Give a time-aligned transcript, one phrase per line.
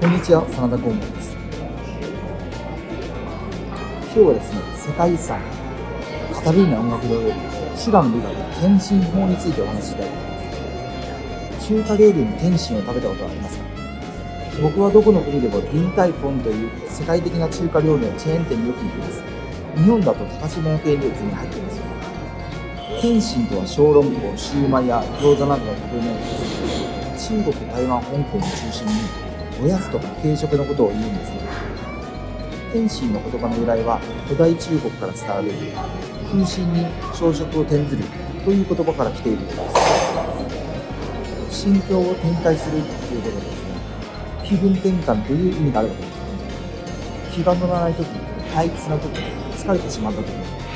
[0.00, 1.34] こんにちは、真田光門です。
[4.14, 5.42] 今日はですね、世界遺産、
[6.32, 7.34] カタルーニャ音楽堂より、
[7.74, 8.30] シラの美学、
[8.62, 11.66] 天津法についてお話ししたいと思います。
[11.66, 13.64] 中華料理に天津を食べたことはありますか？
[14.62, 19.18] 僕はどこの国でもディンタイフォンという世界的な中華料理のチェーン店によく行きます。
[19.74, 21.82] 日本だと高島屋系列に入っていますよ。
[23.02, 27.34] 天津とは小籠包、シューマイや餃子などの食べ物です。
[27.34, 29.26] 中国、台湾、香港を中心に
[29.60, 31.40] おやつとか軽食のことを言うんですね。
[32.72, 35.50] 天津の言葉の由来は古代中国から伝わる
[36.30, 38.04] 空心に朝食を転ずる
[38.44, 39.54] という言葉から来ているので
[41.50, 41.62] す。
[41.64, 43.70] 心境を展開するということですね。
[44.44, 46.22] 気分転換という意味があるわけですね。
[47.32, 48.06] 気が乗らないとき、
[48.54, 49.18] 退屈なとき、
[49.56, 50.32] 疲れてしまったとき、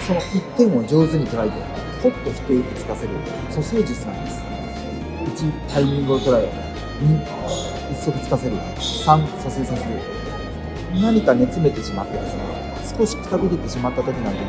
[0.07, 1.57] その一点を上手に捉えて、
[2.03, 3.11] ほっと一息つかせる、
[3.51, 4.43] 蘇生術なんです。
[5.45, 6.51] 1、タイミングを捉え、
[7.01, 7.72] 2、
[8.03, 8.81] 一足つかせる、3、
[9.45, 9.91] 蘇生させる。
[11.01, 12.43] 何か煮詰めてしまってですね、
[12.99, 14.43] 少しくたびれてしまった時などに、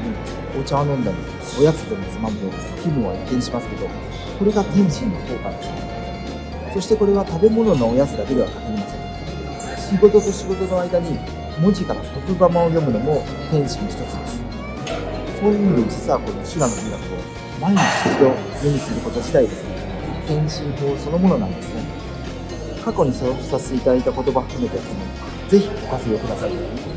[0.59, 1.17] お茶を飲んだり、
[1.59, 3.85] おやつでもつまむと気分は一変しますけど、
[4.39, 6.71] これが天津の効果ですね。
[6.73, 9.97] そしてこれは食べ物のおやつだけでは限りません。
[9.97, 11.19] 仕事と仕事の間に
[11.61, 14.41] 文字から言葉を読むのも天使の一つです。
[15.39, 17.21] そういう意味で実はこの修羅の美学を
[17.61, 18.33] 毎日一度
[18.65, 19.77] 目にすること自体ですね、
[20.25, 22.01] 天津法そのものなんですね。
[22.83, 24.99] 過去にそうさせていただいた言葉含めてですね、
[25.47, 26.92] ぜひご活用ください。